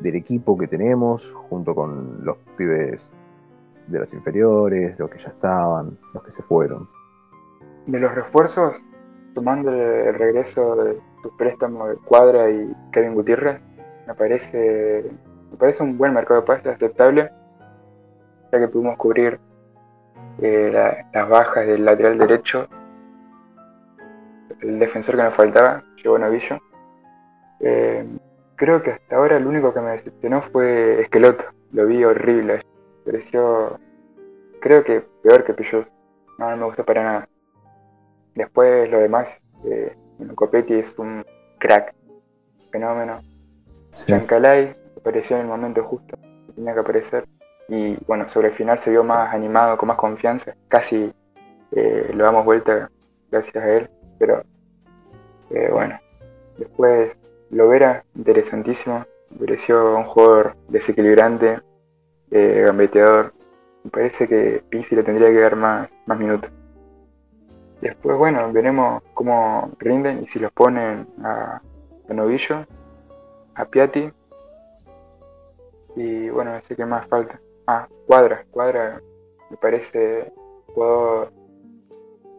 del 0.00 0.14
equipo 0.14 0.56
que 0.56 0.66
tenemos 0.66 1.30
junto 1.48 1.74
con 1.74 2.24
los 2.24 2.36
pibes 2.56 3.12
de 3.88 3.98
las 3.98 4.12
inferiores, 4.12 4.98
los 4.98 5.10
que 5.10 5.18
ya 5.18 5.30
estaban, 5.30 5.98
los 6.14 6.22
que 6.22 6.30
se 6.30 6.42
fueron? 6.42 6.88
De 7.86 7.98
los 7.98 8.14
refuerzos, 8.14 8.84
tomando 9.34 9.72
el 9.72 10.14
regreso 10.14 10.76
de 10.76 11.00
sus 11.22 11.32
préstamos 11.32 11.88
de 11.88 11.96
Cuadra 11.96 12.50
y 12.50 12.72
Kevin 12.92 13.14
Gutiérrez, 13.14 13.60
me 14.06 14.14
parece, 14.14 15.10
me 15.50 15.56
parece 15.56 15.82
un 15.82 15.98
buen 15.98 16.12
mercado 16.14 16.40
de 16.40 16.46
pases 16.46 16.66
aceptable, 16.66 17.30
ya 18.52 18.58
que 18.58 18.68
pudimos 18.68 18.96
cubrir 18.96 19.38
eh, 20.42 20.70
la- 20.72 21.08
las 21.12 21.28
bajas 21.28 21.66
del 21.66 21.84
lateral 21.84 22.16
derecho, 22.18 22.68
el 24.60 24.78
defensor 24.78 25.16
que 25.16 25.22
nos 25.22 25.34
faltaba, 25.34 25.82
llegó 25.96 26.18
Novillo. 26.18 26.58
Eh, 27.60 28.06
creo 28.56 28.82
que 28.82 28.92
hasta 28.92 29.16
ahora 29.16 29.36
el 29.36 29.46
único 29.46 29.72
que 29.74 29.80
me 29.80 29.90
decepcionó 29.90 30.42
fue 30.42 31.00
Esqueloto, 31.02 31.44
lo 31.72 31.86
vi 31.86 32.04
horrible, 32.04 32.62
pareció, 33.04 33.78
creo 34.60 34.82
que 34.84 35.00
peor 35.22 35.44
que 35.44 35.54
Pillot, 35.54 35.88
no, 36.38 36.50
no 36.50 36.56
me 36.56 36.64
gustó 36.64 36.84
para 36.84 37.02
nada. 37.02 37.28
Después 38.34 38.90
lo 38.90 38.98
demás, 38.98 39.40
eh, 39.64 39.94
Copetti 40.34 40.74
es 40.74 40.98
un 40.98 41.24
crack, 41.58 41.94
fenómeno. 42.70 43.20
Chancalay 44.06 44.74
apareció 44.98 45.36
en 45.36 45.42
el 45.42 45.48
momento 45.48 45.82
justo, 45.84 46.16
tenía 46.54 46.74
que 46.74 46.80
aparecer. 46.80 47.24
Y 47.70 47.96
bueno, 48.04 48.28
sobre 48.28 48.48
el 48.48 48.54
final 48.54 48.80
se 48.80 48.90
vio 48.90 49.04
más 49.04 49.32
animado, 49.32 49.78
con 49.78 49.86
más 49.86 49.96
confianza. 49.96 50.56
Casi 50.66 51.12
eh, 51.70 52.10
lo 52.12 52.24
damos 52.24 52.44
vuelta 52.44 52.90
gracias 53.30 53.64
a 53.64 53.72
él. 53.72 53.88
Pero 54.18 54.42
eh, 55.50 55.70
bueno, 55.72 55.98
después 56.58 57.16
Lovera, 57.50 58.04
interesantísimo. 58.16 59.06
Pareció 59.38 59.96
un 59.96 60.04
jugador 60.04 60.56
desequilibrante, 60.68 61.60
eh, 62.32 62.62
gambeteador. 62.66 63.32
Me 63.84 63.90
parece 63.90 64.26
que 64.26 64.64
Pizzi 64.68 64.96
le 64.96 65.04
tendría 65.04 65.28
que 65.28 65.40
dar 65.40 65.54
más, 65.54 65.88
más 66.06 66.18
minutos. 66.18 66.50
Después, 67.80 68.18
bueno, 68.18 68.52
veremos 68.52 69.02
cómo 69.14 69.70
rinden 69.78 70.24
y 70.24 70.26
si 70.26 70.40
los 70.40 70.50
ponen 70.50 71.06
a, 71.22 71.62
a 72.08 72.12
Novillo, 72.12 72.66
a 73.54 73.64
Piatti. 73.64 74.12
Y 75.94 76.28
bueno, 76.30 76.52
no 76.54 76.60
sé 76.62 76.74
qué 76.74 76.84
más 76.84 77.06
falta. 77.06 77.40
Ah, 77.72 77.86
Cuadra. 78.04 78.44
Cuadra 78.50 79.00
me 79.48 79.56
parece 79.56 80.32
jugador 80.74 81.32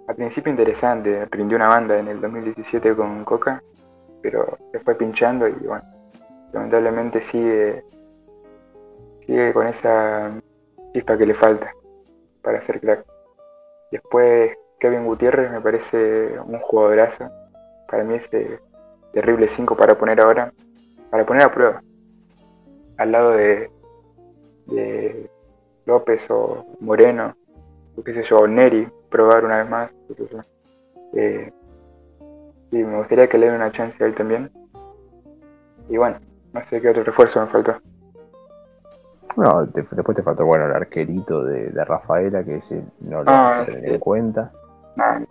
al 0.09 0.15
principio 0.17 0.51
interesante. 0.51 1.25
Rindió 1.31 1.55
una 1.55 1.69
banda 1.69 1.97
en 1.97 2.09
el 2.09 2.19
2017 2.19 2.93
con 2.97 3.23
Coca, 3.23 3.63
pero 4.21 4.57
se 4.73 4.79
fue 4.81 4.95
pinchando 4.95 5.47
y 5.47 5.53
bueno, 5.53 5.85
lamentablemente 6.51 7.21
sigue, 7.21 7.85
sigue 9.25 9.53
con 9.53 9.67
esa 9.67 10.33
chispa 10.91 11.17
que 11.17 11.25
le 11.25 11.33
falta 11.33 11.73
para 12.41 12.59
ser 12.59 12.81
crack. 12.81 13.05
Después 13.89 14.51
Kevin 14.81 15.05
Gutiérrez 15.05 15.49
me 15.49 15.61
parece 15.61 16.37
un 16.41 16.59
jugadorazo. 16.59 17.29
Para 17.87 18.03
mí 18.03 18.15
es 18.15 18.29
de 18.31 18.59
terrible 19.13 19.47
5 19.47 19.77
para 19.77 19.97
poner 19.97 20.19
ahora, 20.19 20.51
para 21.09 21.25
poner 21.25 21.43
a 21.43 21.53
prueba. 21.53 21.81
Al 22.97 23.13
lado 23.13 23.31
de, 23.31 23.71
de 24.71 25.29
López 25.85 26.29
o 26.31 26.65
Moreno, 26.79 27.35
o 27.97 28.03
qué 28.03 28.13
sé 28.13 28.23
yo, 28.23 28.39
o 28.41 28.47
Neri, 28.47 28.87
probar 29.09 29.45
una 29.45 29.57
vez 29.59 29.69
más. 29.69 29.91
Eh, 31.13 31.51
y 32.71 32.83
me 32.83 32.97
gustaría 32.97 33.27
que 33.27 33.37
le 33.37 33.47
den 33.47 33.55
una 33.55 33.71
chance 33.71 34.01
a 34.03 34.07
él 34.07 34.15
también. 34.15 34.49
Y 35.89 35.97
bueno, 35.97 36.17
no 36.53 36.63
sé 36.63 36.81
qué 36.81 36.89
otro 36.89 37.03
refuerzo 37.03 37.41
me 37.41 37.47
faltó. 37.47 37.77
No, 39.37 39.65
te- 39.67 39.85
después 39.91 40.15
te 40.15 40.23
faltó, 40.23 40.45
bueno, 40.45 40.65
el 40.65 40.73
arquerito 40.73 41.43
de, 41.43 41.69
de 41.69 41.85
Rafaela, 41.85 42.43
que 42.43 42.57
ese 42.57 42.81
no 43.01 43.23
lo 43.23 43.31
Ah, 43.31 43.55
vamos 43.55 43.59
a 43.61 43.65
tener 43.65 43.85
sí. 43.89 43.93
en 43.95 43.99
cuenta. 43.99 44.51
Nada, 44.95 45.25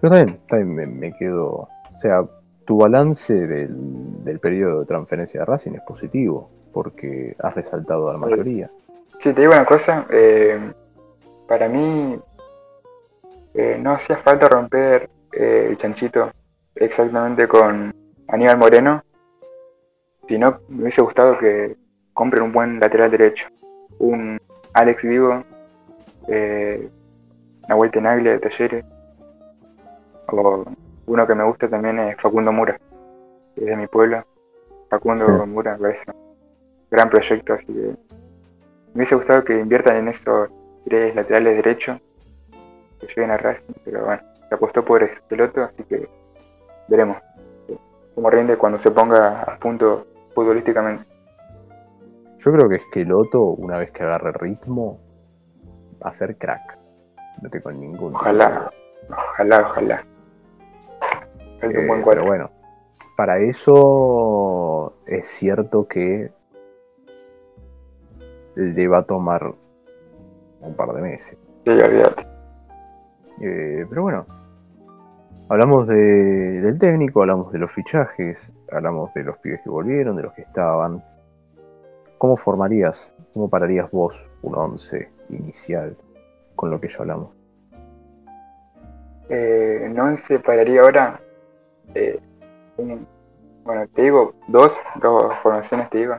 Pero 0.00 0.12
también, 0.14 0.40
también 0.48 0.74
me, 0.74 0.86
me 0.86 1.12
quedo. 1.16 1.46
O 1.48 1.98
sea, 1.98 2.24
tu 2.66 2.78
balance 2.78 3.34
del, 3.34 4.24
del 4.24 4.40
periodo 4.40 4.80
de 4.80 4.86
transferencia 4.86 5.40
de 5.40 5.46
Racing 5.46 5.72
es 5.72 5.82
positivo, 5.82 6.50
porque 6.76 7.34
has 7.38 7.54
resaltado 7.54 8.10
a 8.10 8.12
la 8.12 8.18
mayoría. 8.18 8.70
Sí, 9.18 9.32
te 9.32 9.40
digo 9.40 9.54
una 9.54 9.64
cosa, 9.64 10.06
eh, 10.10 10.60
para 11.48 11.70
mí 11.70 12.20
eh, 13.54 13.78
no 13.80 13.92
hacía 13.92 14.18
falta 14.18 14.46
romper 14.46 15.08
eh, 15.32 15.68
el 15.70 15.78
chanchito 15.78 16.30
exactamente 16.74 17.48
con 17.48 17.94
Aníbal 18.28 18.58
Moreno, 18.58 19.02
sino 20.28 20.60
me 20.68 20.82
hubiese 20.82 21.00
gustado 21.00 21.38
que 21.38 21.78
compren 22.12 22.42
un 22.42 22.52
buen 22.52 22.78
lateral 22.78 23.10
derecho, 23.10 23.48
un 23.98 24.38
Alex 24.74 25.02
Vigo, 25.02 25.44
Nahuel 27.68 27.90
Tenaglia 27.90 28.32
de 28.32 28.38
Talleres, 28.38 28.84
o 30.28 30.62
uno 31.06 31.26
que 31.26 31.34
me 31.34 31.44
gusta 31.44 31.70
también 31.70 32.00
es 32.00 32.20
Facundo 32.20 32.52
Mura, 32.52 32.78
es 33.56 33.64
de 33.64 33.76
mi 33.78 33.86
pueblo. 33.86 34.26
Facundo 34.90 35.24
Sí. 35.26 35.50
Mura 35.50 35.78
parece 35.80 36.25
gran 36.96 37.10
proyecto, 37.10 37.52
así 37.52 37.66
que 37.66 37.72
me 37.72 37.96
hubiese 38.94 39.14
gustado 39.14 39.44
que 39.44 39.60
inviertan 39.60 39.96
en 39.96 40.08
estos 40.08 40.48
tres 40.86 41.14
laterales 41.14 41.56
derechos 41.56 42.00
que 42.98 43.06
lleguen 43.08 43.30
a 43.32 43.36
Racing, 43.36 43.74
pero 43.84 44.06
bueno, 44.06 44.22
se 44.48 44.54
apostó 44.54 44.82
por 44.82 45.02
ese 45.02 45.20
piloto, 45.28 45.62
así 45.62 45.84
que 45.84 46.08
veremos 46.88 47.18
cómo 48.14 48.30
rinde 48.30 48.56
cuando 48.56 48.78
se 48.78 48.90
ponga 48.90 49.42
a 49.42 49.58
punto 49.58 50.06
futbolísticamente. 50.34 51.04
Yo 52.38 52.52
creo 52.52 52.66
que 52.66 52.76
Esqueloto, 52.76 53.42
una 53.42 53.78
vez 53.78 53.90
que 53.90 54.02
agarre 54.02 54.32
ritmo, 54.32 54.98
va 56.02 56.10
a 56.10 56.14
ser 56.14 56.36
crack. 56.36 56.78
No 57.42 57.50
tengo 57.50 57.72
ningún. 57.72 58.14
Ojalá, 58.14 58.70
ojalá, 59.10 59.60
ojalá. 59.60 60.04
Eh, 61.60 62.02
pero 62.04 62.24
bueno, 62.24 62.50
para 63.16 63.38
eso 63.38 64.94
es 65.06 65.28
cierto 65.28 65.86
que 65.86 66.30
le 68.56 68.88
va 68.88 68.98
a 68.98 69.02
tomar 69.04 69.54
un 70.60 70.74
par 70.74 70.92
de 70.92 71.02
meses. 71.02 71.38
Sí, 71.64 71.70
olvídate. 71.70 72.26
Eh, 73.40 73.86
pero 73.88 74.02
bueno, 74.02 74.26
hablamos 75.48 75.86
de- 75.86 76.60
del 76.62 76.78
técnico, 76.78 77.20
hablamos 77.20 77.52
de 77.52 77.58
los 77.58 77.70
fichajes, 77.72 78.50
hablamos 78.72 79.12
de 79.14 79.22
los 79.24 79.36
pibes 79.38 79.60
que 79.62 79.70
volvieron, 79.70 80.16
de 80.16 80.22
los 80.22 80.32
que 80.32 80.42
estaban. 80.42 81.02
¿Cómo 82.18 82.36
formarías, 82.36 83.12
cómo 83.34 83.48
pararías 83.50 83.90
vos 83.90 84.28
un 84.42 84.54
11 84.56 85.10
inicial 85.28 85.96
con 86.54 86.70
lo 86.70 86.80
que 86.80 86.88
ya 86.88 86.96
hablamos? 87.00 87.30
Eh, 89.28 89.80
en 89.84 89.98
11 90.00 90.38
pararía 90.38 90.80
ahora. 90.82 91.20
eh, 91.94 92.18
un- 92.78 93.06
bueno, 93.64 93.86
te 93.94 94.02
digo 94.02 94.34
dos, 94.48 94.78
dos 95.00 95.34
formaciones 95.42 95.88
te 95.90 95.98
digo. 95.98 96.14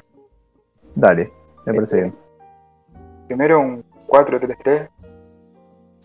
Dale, 0.96 1.32
me 1.66 1.74
parece 1.74 1.84
Este, 1.84 1.96
bien. 1.98 2.16
Primero 3.28 3.60
un 3.60 3.84
4-3-3 4.08 4.90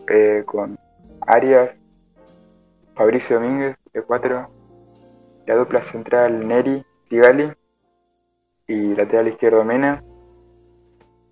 eh, 0.09 0.43
con 0.45 0.79
Arias, 1.21 1.79
Fabricio 2.95 3.41
Domínguez 3.41 3.77
de 3.93 4.03
4, 4.03 4.51
la 5.47 5.55
dupla 5.57 5.83
central 5.83 6.47
Neri, 6.47 6.85
Sigali 7.09 7.53
y 8.67 8.95
lateral 8.95 9.29
izquierdo 9.29 9.65
Mena. 9.65 10.03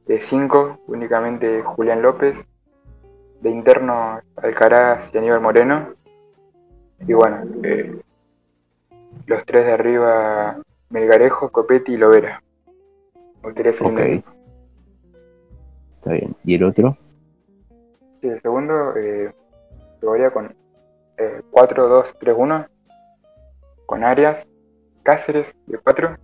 De 0.06 0.20
5 0.20 0.80
únicamente 0.88 1.62
Julián 1.62 2.02
López, 2.02 2.44
de 3.40 3.50
interno 3.50 4.20
Alcaraz 4.36 5.10
y 5.14 5.18
Aníbal 5.18 5.40
Moreno. 5.40 5.88
Y 7.06 7.12
bueno, 7.12 7.42
eh, 7.62 8.00
los 9.26 9.44
tres 9.44 9.66
de 9.66 9.72
arriba 9.72 10.60
Melgarejo, 10.90 11.50
Copetti 11.50 11.92
y 11.92 11.96
Lovera. 11.96 12.42
Me 13.14 13.48
gustaría 13.48 13.70
ese 13.70 13.84
Ok. 13.84 13.90
lindo 13.90 14.02
equipo. 14.02 14.39
Está 16.00 16.12
bien. 16.12 16.34
¿Y 16.44 16.54
el 16.54 16.64
otro? 16.64 16.96
Sí, 18.22 18.28
el 18.28 18.40
segundo 18.40 18.96
eh, 18.96 19.34
con 20.32 20.54
eh, 21.18 21.42
4-2-3-1 21.52 22.68
con 23.84 24.02
Arias, 24.02 24.48
Cáceres 25.02 25.54
de 25.66 25.76
4. 25.76 26.16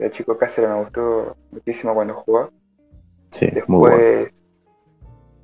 El 0.00 0.10
chico 0.10 0.36
Cáceres 0.36 0.70
me 0.70 0.80
gustó 0.80 1.36
muchísimo 1.52 1.94
cuando 1.94 2.14
jugó. 2.14 2.50
Sí, 3.30 3.48
muy 3.68 3.78
bueno. 3.78 3.96
Después 3.96 4.34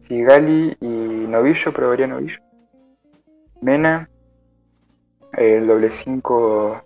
Sigali 0.08 0.76
y 0.80 0.88
Novillo, 1.28 1.72
probaría 1.72 2.08
Novillo. 2.08 2.38
Mena, 3.60 4.10
el 5.34 5.68
doble 5.68 5.92
5 5.92 6.82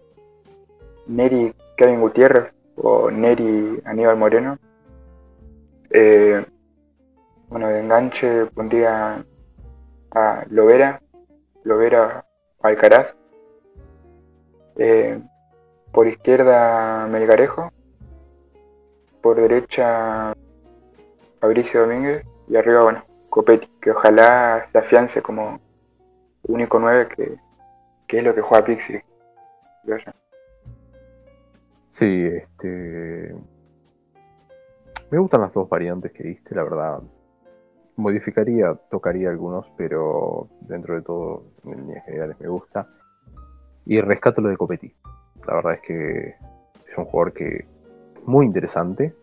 Neri 1.06 1.54
Kevin 1.78 2.00
Gutiérrez 2.00 2.52
o 2.76 3.10
Neri 3.10 3.80
Aníbal 3.86 4.18
Moreno. 4.18 4.58
Eh, 5.96 6.44
bueno, 7.48 7.68
de 7.68 7.78
enganche 7.78 8.46
pondría 8.46 9.24
a 10.10 10.44
Lovera, 10.50 11.00
Lovera 11.62 12.26
Alcaraz. 12.60 13.16
Eh, 14.76 15.22
por 15.92 16.08
izquierda 16.08 17.06
Melgarejo. 17.06 17.72
Por 19.22 19.36
derecha 19.36 20.34
Fabricio 21.38 21.82
Domínguez. 21.82 22.26
Y 22.48 22.56
arriba, 22.56 22.82
bueno, 22.82 23.04
Copetti, 23.30 23.68
que 23.80 23.92
ojalá 23.92 24.66
se 24.72 24.78
afiance 24.78 25.22
como 25.22 25.60
único 26.42 26.80
9 26.80 27.08
que, 27.14 27.36
que 28.08 28.18
es 28.18 28.24
lo 28.24 28.34
que 28.34 28.40
juega 28.40 28.64
Pixie. 28.64 29.04
Sí, 31.90 32.26
este. 32.26 33.32
Me 35.10 35.18
gustan 35.18 35.42
las 35.42 35.52
dos 35.52 35.68
variantes 35.68 36.12
que 36.12 36.24
diste, 36.24 36.54
la 36.54 36.64
verdad. 36.64 37.00
Modificaría, 37.96 38.74
tocaría 38.90 39.30
algunos, 39.30 39.70
pero 39.76 40.48
dentro 40.62 40.94
de 40.96 41.02
todo, 41.02 41.44
en 41.64 41.86
líneas 41.86 42.04
generales 42.04 42.36
me 42.40 42.48
gusta. 42.48 42.88
Y 43.86 44.00
rescato 44.00 44.40
lo 44.40 44.48
de 44.48 44.56
Copetti. 44.56 44.92
La 45.46 45.54
verdad 45.54 45.74
es 45.74 45.80
que 45.82 46.34
es 46.88 46.98
un 46.98 47.04
jugador 47.04 47.32
que 47.32 47.66
muy 48.26 48.46
interesante. 48.46 49.14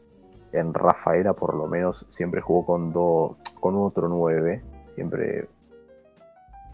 En 0.53 0.73
Rafaela, 0.73 1.33
por 1.33 1.55
lo 1.55 1.67
menos, 1.67 2.05
siempre 2.09 2.41
jugó 2.41 2.65
con, 2.65 2.93
dos 2.93 3.37
con 3.59 3.75
otro 3.75 4.07
9. 4.07 4.61
Siempre. 4.95 5.47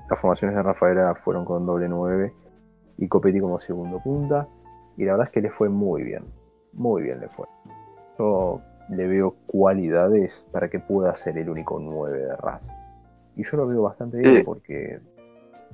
Las 0.09 0.19
formaciones 0.19 0.55
de 0.55 0.63
Rafaela 0.63 1.15
fueron 1.15 1.45
con 1.45 1.65
doble 1.65 1.87
9 1.89 2.33
y 2.97 3.07
Copetti 3.07 3.39
como 3.39 3.59
segundo 3.59 3.99
punta. 3.99 4.47
Y 4.97 5.05
la 5.05 5.13
verdad 5.13 5.27
es 5.27 5.33
que 5.33 5.41
le 5.41 5.49
fue 5.49 5.69
muy 5.69 6.03
bien. 6.03 6.23
Muy 6.73 7.03
bien 7.03 7.19
le 7.19 7.29
fue. 7.29 7.45
Yo 8.17 8.61
le 8.89 9.07
veo 9.07 9.35
cualidades 9.47 10.45
para 10.51 10.69
que 10.69 10.79
pueda 10.79 11.13
ser 11.15 11.37
el 11.37 11.49
único 11.49 11.79
9 11.79 12.17
de 12.19 12.35
raza. 12.35 12.73
Y 13.35 13.43
yo 13.43 13.57
lo 13.57 13.67
veo 13.67 13.83
bastante 13.83 14.17
bien 14.17 14.43
porque 14.43 14.99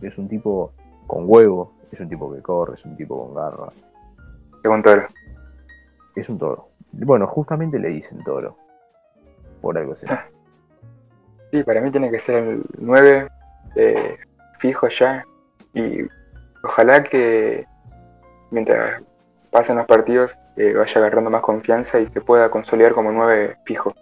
es 0.02 0.18
un 0.18 0.28
tipo 0.28 0.74
con 1.08 1.24
huevo, 1.28 1.74
es 1.92 2.00
un 2.00 2.10
tipo 2.10 2.34
que 2.34 2.42
corre, 2.42 2.76
es 2.76 2.86
un 2.86 2.96
tipo 2.96 3.26
con 3.26 3.36
garra. 3.36 3.72
Es 4.64 4.70
un 4.70 4.82
toro. 4.82 5.08
Es 6.16 6.30
un 6.30 6.38
toro. 6.38 6.70
Bueno, 6.92 7.28
justamente 7.28 7.80
le 7.80 7.90
dicen 7.90 8.24
toro. 8.24 8.58
Por 9.62 9.78
algo 9.78 9.94
así. 9.94 10.06
Sí, 11.52 11.62
para 11.64 11.82
mí 11.82 11.92
tiene 11.92 12.10
que 12.10 12.20
ser 12.20 12.44
el 12.44 12.64
9 12.80 13.28
eh, 13.76 14.18
fijo 14.58 14.88
ya. 14.88 15.24
Y 15.76 16.00
ojalá 16.64 17.04
que 17.04 17.64
mientras 18.50 19.04
pasen 19.54 19.78
los 19.78 19.86
partidos 19.86 20.38
eh, 20.58 20.74
vaya 20.74 21.00
agarrando 21.00 21.30
más 21.30 21.44
confianza 21.44 22.00
y 22.00 22.08
se 22.08 22.22
pueda 22.22 22.50
consolidar 22.50 22.94
como 22.94 23.12
nueve 23.12 23.56
fijo. 23.66 23.94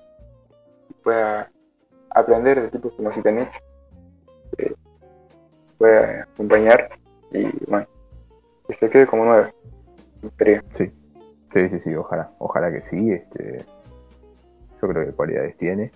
Pueda 1.04 1.52
aprender 2.10 2.62
de 2.62 2.70
tipos 2.70 2.94
como 2.96 3.12
si 3.12 3.22
tenés, 3.22 3.50
eh, 4.58 4.74
pueda 5.78 6.24
acompañar 6.24 6.90
y 7.32 7.44
bueno, 7.70 7.86
que 8.66 8.74
se 8.74 8.90
quede 8.90 9.06
como 9.06 9.26
nueve. 9.26 9.54
Sí, 10.78 10.92
sí, 11.54 11.70
sí, 11.70 11.80
sí, 11.82 11.96
ojalá, 11.96 12.32
ojalá 12.40 12.72
que 12.72 12.82
sí, 12.84 13.12
este, 13.12 13.66
yo 14.82 14.88
creo 14.88 15.06
que 15.06 15.12
cualidades 15.12 15.58
tiene. 15.58 15.92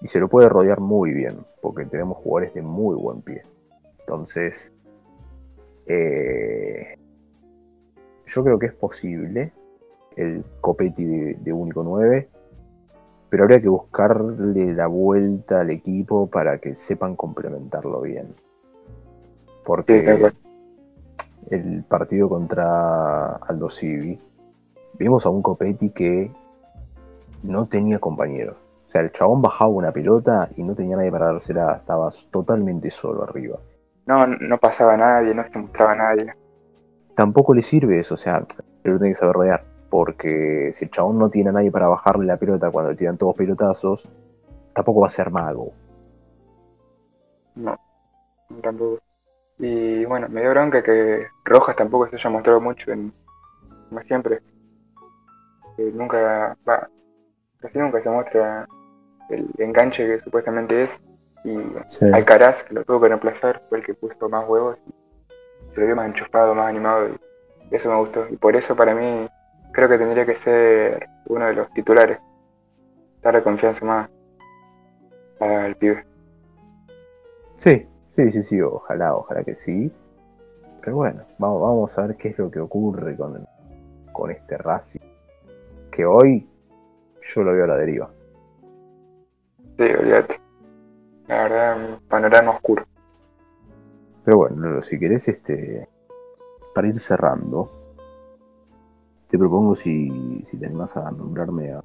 Y 0.00 0.08
se 0.08 0.18
lo 0.18 0.28
puede 0.28 0.48
rodear 0.48 0.80
muy 0.80 1.12
bien, 1.12 1.44
porque 1.60 1.84
tenemos 1.84 2.16
jugadores 2.16 2.54
de 2.54 2.62
muy 2.62 2.96
buen 2.96 3.20
pie. 3.20 3.42
Entonces, 3.98 4.72
eh, 5.86 6.96
yo 8.30 8.44
creo 8.44 8.58
que 8.58 8.66
es 8.66 8.74
posible 8.74 9.52
el 10.16 10.44
Copetti 10.60 11.04
de, 11.04 11.52
único 11.52 11.82
9, 11.82 12.28
pero 13.28 13.44
habría 13.44 13.60
que 13.60 13.68
buscarle 13.68 14.72
la 14.74 14.86
vuelta 14.86 15.60
al 15.60 15.70
equipo 15.70 16.28
para 16.28 16.58
que 16.58 16.76
sepan 16.76 17.16
complementarlo 17.16 18.00
bien. 18.00 18.34
Porque 19.64 20.32
el 21.50 21.84
partido 21.84 22.28
contra 22.28 23.36
Aldo 23.36 23.70
Civi, 23.70 24.18
vimos 24.98 25.26
a 25.26 25.30
un 25.30 25.42
Copetti 25.42 25.90
que 25.90 26.32
no 27.42 27.66
tenía 27.66 27.98
compañeros. 27.98 28.56
O 28.88 28.90
sea, 28.90 29.02
el 29.02 29.12
chabón 29.12 29.40
bajaba 29.40 29.70
una 29.70 29.92
pelota 29.92 30.50
y 30.56 30.64
no 30.64 30.74
tenía 30.74 30.96
nadie 30.96 31.12
para 31.12 31.26
dársela, 31.26 31.76
estaba 31.76 32.10
totalmente 32.30 32.90
solo 32.90 33.22
arriba. 33.22 33.58
No, 34.06 34.26
no 34.26 34.58
pasaba 34.58 34.96
nadie, 34.96 35.34
no 35.34 35.46
se 35.46 35.58
mostraba 35.58 35.94
nadie 35.94 36.34
tampoco 37.20 37.52
le 37.52 37.62
sirve 37.62 38.00
eso, 38.00 38.14
o 38.14 38.16
sea, 38.16 38.46
pero 38.82 38.96
tiene 38.96 39.12
que 39.12 39.20
saber 39.20 39.36
rodear. 39.36 39.64
Porque 39.90 40.70
si 40.72 40.86
el 40.86 40.90
chabón 40.90 41.18
no 41.18 41.28
tiene 41.28 41.50
a 41.50 41.52
nadie 41.52 41.70
para 41.70 41.86
bajarle 41.86 42.24
la 42.24 42.38
pelota 42.38 42.70
cuando 42.70 42.92
le 42.92 42.96
tiran 42.96 43.18
todos 43.18 43.36
pelotazos, 43.36 44.08
tampoco 44.72 45.00
va 45.02 45.08
a 45.08 45.10
ser 45.10 45.30
mago. 45.30 45.70
No, 47.56 47.78
tampoco. 48.62 49.00
Y 49.58 50.06
bueno, 50.06 50.30
me 50.30 50.40
dio 50.40 50.50
bronca 50.52 50.82
que 50.82 51.26
Rojas 51.44 51.76
tampoco 51.76 52.08
se 52.08 52.16
haya 52.16 52.30
mostrado 52.30 52.58
mucho 52.58 52.90
en, 52.90 53.12
como 53.90 54.00
siempre. 54.00 54.40
nunca, 55.76 56.56
va, 56.66 56.88
casi 57.58 57.78
nunca 57.78 58.00
se 58.00 58.08
muestra 58.08 58.66
el 59.28 59.46
enganche 59.58 60.06
que 60.06 60.20
supuestamente 60.20 60.84
es. 60.84 60.98
Y 61.44 61.58
Alcaraz, 62.14 62.62
que 62.62 62.72
lo 62.72 62.82
tuvo 62.84 63.02
que 63.02 63.08
reemplazar, 63.08 63.60
fue 63.68 63.78
el 63.78 63.84
que 63.84 63.92
puso 63.92 64.26
más 64.30 64.48
huevos 64.48 64.80
se 65.72 65.84
vio 65.84 65.96
más 65.96 66.06
enchufado, 66.06 66.54
más 66.54 66.68
animado 66.68 67.08
y 67.70 67.74
eso 67.74 67.88
me 67.88 67.96
gustó. 67.96 68.26
Y 68.28 68.36
por 68.36 68.56
eso 68.56 68.74
para 68.76 68.94
mí 68.94 69.28
creo 69.72 69.88
que 69.88 69.98
tendría 69.98 70.26
que 70.26 70.34
ser 70.34 71.08
uno 71.26 71.46
de 71.46 71.54
los 71.54 71.70
titulares. 71.72 72.18
Darle 73.22 73.42
confianza 73.42 73.84
más 73.84 74.10
al 75.40 75.76
pibe. 75.76 76.04
Sí, 77.58 77.86
sí, 78.16 78.32
sí, 78.32 78.42
sí, 78.42 78.60
ojalá, 78.60 79.14
ojalá 79.14 79.44
que 79.44 79.56
sí. 79.56 79.92
Pero 80.80 80.96
bueno, 80.96 81.22
vamos, 81.38 81.60
vamos 81.60 81.98
a 81.98 82.06
ver 82.06 82.16
qué 82.16 82.28
es 82.28 82.38
lo 82.38 82.50
que 82.50 82.60
ocurre 82.60 83.16
con, 83.16 83.46
con 84.12 84.30
este 84.30 84.56
Racing. 84.56 85.00
Que 85.90 86.06
hoy 86.06 86.48
yo 87.22 87.42
lo 87.42 87.52
veo 87.52 87.64
a 87.64 87.68
la 87.68 87.76
deriva. 87.76 88.10
Sí, 89.78 89.84
olvídate. 89.84 90.40
La 91.26 91.42
verdad, 91.42 91.76
un 91.76 92.00
panorama 92.08 92.52
oscuro. 92.52 92.86
Pero 94.30 94.38
bueno, 94.38 94.80
si 94.82 94.96
querés, 94.96 95.26
este, 95.26 95.88
para 96.72 96.86
ir 96.86 97.00
cerrando, 97.00 97.68
te 99.28 99.36
propongo 99.36 99.74
si, 99.74 100.44
si 100.48 100.56
te 100.56 100.66
animás 100.66 100.96
a 100.96 101.10
nombrarme 101.10 101.72
a, 101.72 101.82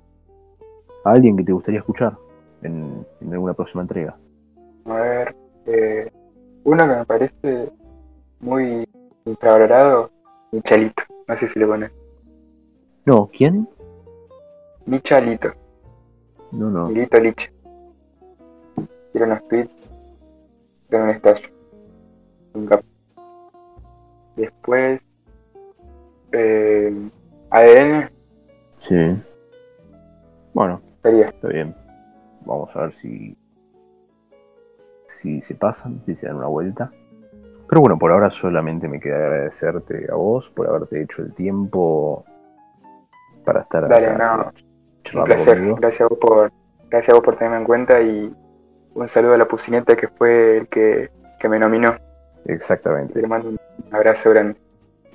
alguien 1.06 1.36
que 1.36 1.44
te 1.44 1.54
gustaría 1.54 1.80
escuchar 1.80 2.16
en, 2.62 3.04
alguna 3.32 3.56
próxima 3.56 3.82
entrega. 3.82 4.16
A 4.86 4.94
ver, 4.94 5.36
eh, 5.66 6.06
uno 6.66 6.88
que 6.88 6.96
me 6.96 7.06
parece 7.06 7.72
muy 8.42 8.86
infravalorado, 9.26 10.12
Michalito. 10.52 11.02
No 11.28 11.38
sé 11.38 11.48
si 11.48 11.58
lo 11.58 11.68
pones. 11.70 11.92
No, 13.06 13.28
¿quién? 13.36 13.68
Michalito. 14.86 15.52
No, 16.52 16.70
no. 16.70 16.90
Milito 16.90 17.20
Liche. 17.20 17.52
Quiero 19.12 19.26
unos 19.26 19.48
tweets 19.48 19.72
de 20.90 21.02
un 21.02 21.10
estallo. 21.10 21.55
Después, 24.36 25.02
eh, 26.32 27.10
ADN. 27.50 28.10
Sí. 28.80 29.22
Bueno, 30.54 30.82
está 31.04 31.48
bien. 31.48 31.76
Vamos 32.46 32.76
a 32.76 32.82
ver 32.82 32.94
si, 32.94 33.38
si 35.08 35.42
se 35.42 35.56
pasan, 35.56 36.02
si 36.06 36.16
se 36.16 36.28
dan 36.28 36.38
una 36.38 36.48
vuelta. 36.48 36.92
Pero 37.68 37.82
bueno, 37.82 37.98
por 37.98 38.12
ahora 38.12 38.30
solamente 38.30 38.88
me 38.88 39.00
queda 39.00 39.18
agradecerte 39.18 40.08
a 40.12 40.16
vos 40.16 40.50
por 40.52 40.68
haberte 40.68 41.02
hecho 41.02 41.24
el 41.24 41.34
tiempo 41.34 42.24
para 43.44 43.62
estar 43.62 43.88
Dale, 43.88 44.08
acá 44.08 44.38
no. 44.38 45.20
Un 45.20 45.26
placer. 45.26 45.76
Gracias 45.76 46.02
a 46.02 46.08
vos 46.08 46.20
por 46.20 46.52
gracias 46.90 47.10
a 47.10 47.14
vos 47.14 47.24
por 47.24 47.36
tenerme 47.36 47.58
en 47.58 47.64
cuenta 47.64 48.02
y 48.02 48.34
un 48.94 49.10
saludo 49.10 49.34
a 49.34 49.38
la 49.38 49.48
pucineta 49.48 49.96
que 49.96 50.08
fue 50.08 50.58
el 50.58 50.68
que, 50.68 51.10
que 51.40 51.50
me 51.50 51.60
nominó. 51.60 51.96
Exactamente. 52.46 53.22
Le 53.22 53.28
mando 53.28 53.50
un 53.50 53.60
abrazo 53.92 54.30
grande. 54.30 54.56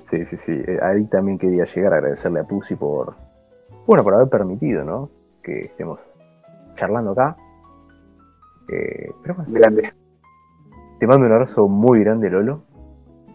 Sí, 0.09 0.25
sí, 0.25 0.37
sí. 0.37 0.63
Eh, 0.67 0.79
ahí 0.81 1.05
también 1.05 1.37
quería 1.37 1.63
llegar 1.65 1.93
a 1.93 1.97
agradecerle 1.97 2.41
a 2.41 2.43
Pussy 2.43 2.75
por, 2.75 3.15
bueno, 3.85 4.03
por 4.03 4.13
haber 4.13 4.29
permitido, 4.29 4.83
¿no? 4.83 5.09
Que 5.41 5.59
estemos 5.59 5.99
charlando 6.75 7.11
acá. 7.11 7.37
Eh, 8.69 9.09
pero 9.21 9.35
bueno. 9.35 9.51
Grande. 9.53 9.93
Te 10.99 11.07
mando 11.07 11.25
un 11.25 11.31
abrazo 11.31 11.67
muy 11.67 12.01
grande, 12.01 12.29
Lolo. 12.29 12.63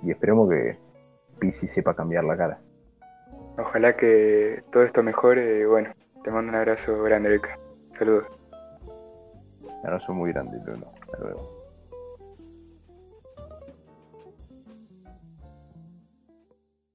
Y 0.02 0.10
esperemos 0.10 0.48
que 0.50 0.78
Pisi 1.38 1.66
sepa 1.66 1.94
cambiar 1.94 2.24
la 2.24 2.36
cara. 2.36 2.58
Ojalá 3.58 3.96
que 3.96 4.62
todo 4.70 4.82
esto 4.82 5.02
mejore. 5.02 5.66
Bueno, 5.66 5.90
te 6.22 6.30
mando 6.30 6.50
un 6.50 6.56
abrazo 6.56 7.02
grande, 7.02 7.30
Beca. 7.30 7.58
Saludos. 7.98 8.26
Un 9.62 9.86
abrazo 9.86 10.12
muy 10.12 10.32
grande, 10.32 10.58
Bruno. 10.58 10.86
Hasta 11.00 11.18
luego. 11.18 11.55